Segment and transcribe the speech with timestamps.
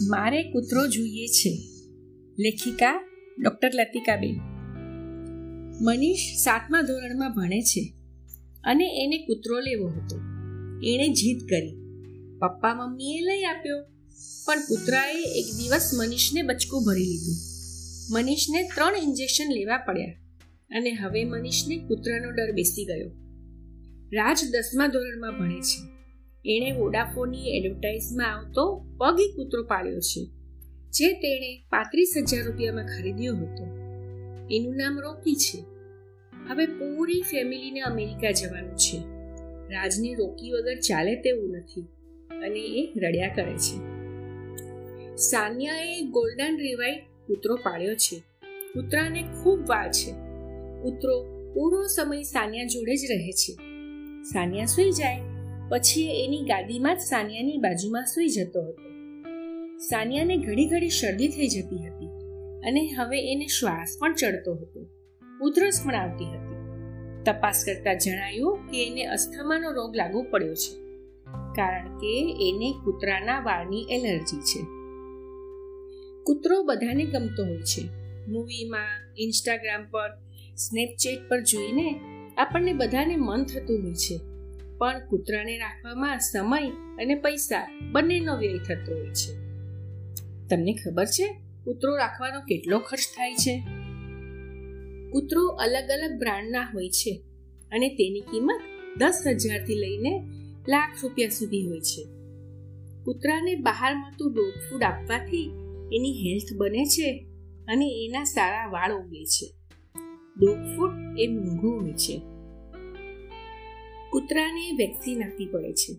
[0.00, 1.58] મારે કૂતરો જોઈએ છે.
[2.38, 3.08] લેખિકા
[3.42, 4.40] ડૉક્ટર લતિકાબેન.
[5.80, 7.94] મનીષ સાતમા ધોરણમાં ભણે છે
[8.64, 10.16] અને એને કૂતરો લેવો હતો.
[10.84, 11.70] એણે જીદ કરી.
[12.38, 13.82] પપ્પા મમ્મીએ લઈ આપ્યો,
[14.46, 17.36] પણ કૂતરાએ એક દિવસ મનીષને બચકું ભરી લીધું.
[18.10, 20.14] મનીષને ત્રણ ઇન્જેક્શન લેવા પડ્યા
[20.70, 23.08] અને હવે મનીષને કૂતરાનો ડર બેસી ગયો.
[24.12, 26.01] રાજ દસમા ધોરણમાં ભણે છે.
[26.44, 30.26] એણે વોડાફોનની એડવર્ટાઇઝમાં આવતો પગી કૂતરો પાળ્યો છે,
[30.90, 33.64] જે તેણે પાંત્રીસ હજાર રૂપિયામાં ખરીદ્યો હતો.
[34.50, 35.58] એનું નામ રોકી છે.
[36.48, 38.98] હવે પૂરી ફેમિલીને અમેરિકા જવાનું છે.
[39.74, 41.80] રાજને રોકી વગર ચાલે તેવું નથી
[42.46, 43.76] અને એ રડ્યા કરે છે.
[45.16, 48.22] સાનિયાએ ગોલ્ડન રિવાઇટ કૂતરો પાળ્યો છે.
[48.72, 50.12] કૂતરાને ખૂબ વાર છે.
[50.82, 53.54] કૂતરો પૂરો સમય સાનિયા જોડે જ રહે છે.
[54.22, 55.31] સાનિયા સૂઈ જાય
[55.72, 58.88] પછી એની ગાદીમાં જ સાનિયાની બાજુમાં સૂઈ જતો હતો.
[59.78, 62.10] સાનિયાને ઘડી ઘડી શરદી થઈ જતી હતી
[62.68, 64.80] અને હવે એને શ્વાસ પણ ચડતો હતો.
[65.40, 66.52] ઉધરસ પણ આવતી હતી.
[67.24, 70.74] તપાસ કરતા જણાયું કે એને અસ્થમાનો રોગ લાગુ પડ્યો છે,
[71.54, 72.12] કારણ કે
[72.48, 74.60] એને કૂતરાના વાળની એલર્જી છે.
[76.24, 77.82] કૂતરો બધાને ગમતો હોય છે.
[78.28, 80.10] મૂવીમાં, ઇન્સ્ટાગ્રામ પર,
[80.56, 82.00] સ્નેપચેટ પર જોઈને
[82.36, 84.31] આપણને બધાને મન થતું હોય છે.
[84.82, 89.34] પણ કૂતરાને રાખવામાં સમય અને પૈસા બંનેનો વ્યય થતો હોય છે.
[90.48, 91.28] તમને ખબર છે
[91.64, 93.62] કૂતરો રાખવાનો કેટલો ખર્ચ થાય છે?
[95.12, 97.22] કૂતરો અલગ અલગ બ્રાન્ડના હોય છે
[97.72, 98.60] અને તેની કિંમત
[98.98, 100.28] દસ હજારથી લઈને
[100.68, 102.04] લાખ રૂપિયા સુધી હોય છે.
[103.04, 105.50] કૂતરાને બહાર મળતું ડોગ ફૂડ આપવાથી
[105.92, 107.26] એની હેલ્થ બને છે
[107.68, 109.54] અને એના સારા વાળ ઉગે છે.
[110.38, 112.31] ડોગ ફૂડ એ મોંઘું હોય છે.
[114.12, 115.94] કૂતરાને વેક્સિન આપવી પડે છે.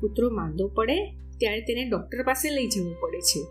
[0.00, 1.04] કૂતરો માંદો પડે
[1.38, 3.42] ત્યારે તેને ડૉક્ટર પાસે લઈ જવું પડે છે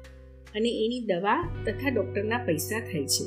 [0.56, 3.26] અને એની દવા તથા ડૉક્ટરના પૈસા થાય છે.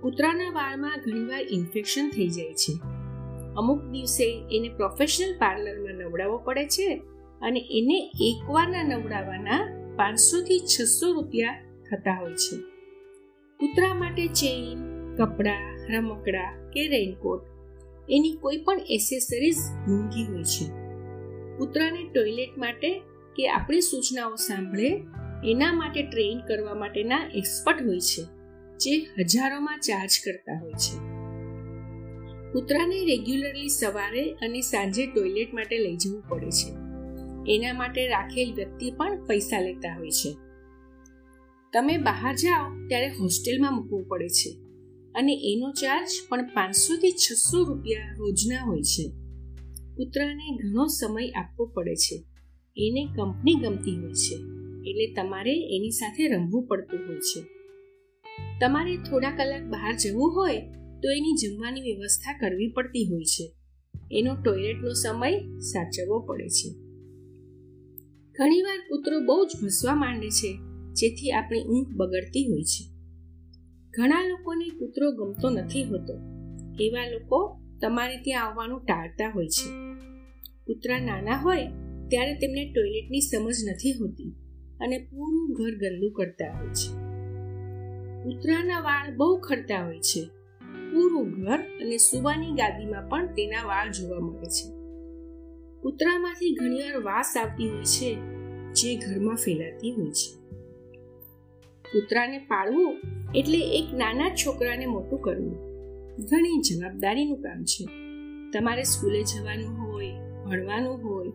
[0.00, 2.72] કૂતરાના વાળમાં ઘણીવાર ઇન્ફેક્શન થઈ જાય છે.
[3.56, 6.94] અમુક દિવસે એને પ્રોફેશનલ પાર્લરમાં નવડાવવો પડે છે
[7.42, 12.56] અને એને એકવારના નવડાવવાના પાંચસોથી છસો રૂપિયા થતા હોય છે.
[13.60, 14.78] કૂતરા માટે ચેઇન,
[15.16, 17.49] કપડાં, રમકડા કે રેઇનકોટ
[18.10, 19.56] એની કોઈ પણ એસેસરીઝ
[19.88, 20.64] મોંઘી હોય છે.
[21.58, 22.98] કૂતરાને ટોયલેટ માટે
[23.36, 24.88] કે આપણી સૂચનાઓ સાંભળે,
[25.44, 28.22] એના માટે ટ્રેન કરવા માટેના એક્સપર્ટ હોય છે,
[28.76, 30.98] જે હજારોમાં ચાર્જ કરતા હોય છે.
[32.52, 36.90] કૂતરાને રેગ્યુલરલી સવારે અને સાંજે ટોયલેટ માટે લઈ જવું પડે છે.
[37.54, 40.36] એના માટે રાખેલ વ્યક્તિ પણ પૈસા લેતા હોય છે.
[41.72, 44.69] તમે બહાર જાઓ, ત્યારે હોસ્ટેલમાં મૂકવું પડે છે.
[45.14, 49.12] અને એનો ચાર્જ પણ પાંચસોથી છસો રૂપિયા રોજના હોય છે.
[49.96, 52.24] કૂતરાને ઘણો સમય આપવો પડે છે.
[52.76, 54.34] એને કંપની ગમતી હોય છે,
[54.90, 57.40] એટલે તમારે એની સાથે રમવું પડતું હોય છે.
[58.60, 60.56] તમારે થોડા કલાક બહાર જવું હોય,
[61.02, 63.52] તો એની જમવાની વ્યવસ્થા કરવી પડતી હોય છે.
[64.12, 66.70] એનો ટોયલેટનો સમય સાચવવો પડે છે.
[68.32, 70.58] ઘણીવાર કૂતરો બહુ જ ભસવા માંડે છે,
[70.92, 72.99] જેથી આપણી ઊંઘ બગડતી હોય છે.
[73.90, 76.14] ઘણા લોકોને કૂતરો ગમતો નથી હોતો.
[76.80, 79.70] એવા લોકો તમારે ત્યાં આવવાનું ટાળતા હોય છે.
[80.66, 81.66] કૂતરા નાના હોય
[82.08, 84.34] ત્યારે તેમને ટોયલેટની સમજ નથી હોતી
[84.80, 86.92] અને પૂરું ઘર ગંદુ કરતા હોય છે.
[88.22, 90.24] કૂતરાના વાળ બહુ ખરતા હોય છે.
[90.92, 94.70] પૂરું ઘર અને સુવાની ગાદીમાં પણ તેના વાળ જોવા મળે છે.
[95.80, 98.14] કૂતરામાંથી ઘણીવાર વાસ આવતી હોય છે
[98.72, 100.39] જે ઘરમાં ફેલાતી હોય છે.
[101.92, 102.98] કૂતરાને પાળવું
[103.34, 105.70] એટલે એક નાના છોકરાને મોટું કરવું.
[106.16, 107.84] ઘણી જવાબદારીનું કામ છે.
[108.50, 110.06] તમારે સ્કૂલે જવાનું હોય,
[110.44, 111.28] ભણવાનું હોય,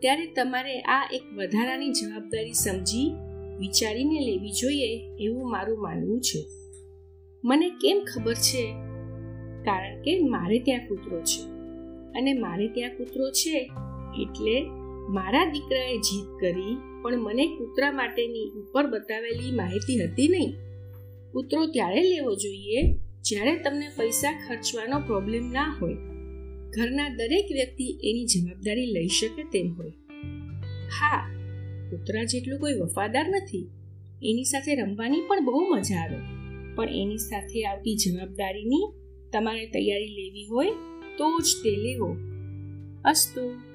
[0.00, 3.12] ત્યારે તમારે આ એક વધારાની જવાબદારી સમજી,
[3.58, 6.46] વિચારીને લેવી જોઈએ એવું મારું માનવું છે.
[7.44, 8.72] મને કેમ ખબર છે?
[9.64, 11.42] કારણ કે મારે ત્યાં કૂતરો છે.
[12.18, 13.70] અને મારે ત્યાં કૂતરો છે
[14.20, 20.54] એટલે મારા દીકરાએ જીત કરી, પણ મને કૂતરા માટેની ઉપર બતાવેલી માહિતી હતી નહીં.
[21.32, 22.92] કૂતરો ત્યારે લેવો જોઈએ
[23.22, 25.94] જ્યારે તમને પૈસા ખર્ચવાનો પ્રોબ્લેમ ના હોય.
[26.70, 29.92] ઘરના દરેક વ્યક્તિ એની જવાબદારી લઈ શકે તેમ હોય.
[31.00, 31.30] હા,
[31.90, 33.68] કૂતરા જેટલું કોઈ વફાદાર નથી.
[34.22, 36.16] એની સાથે રમવાની પણ બહુ મજા આવે.
[36.74, 38.92] પણ એની સાથે આવતી જવાબદારીની
[39.32, 40.70] તમારે તૈયારી લેવી હોય
[41.18, 42.16] તો જ તે લેવો.
[43.04, 43.73] અસ્તુ.